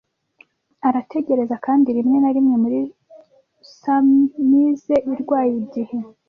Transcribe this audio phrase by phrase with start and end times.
[0.87, 2.79] Arategereza; kandi rimwe na rimwe muri
[3.79, 5.97] surmise irwaye igihe